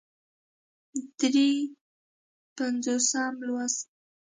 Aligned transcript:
درې 1.19 1.49
پينځوسم 2.55 3.33
لوست 3.47 3.85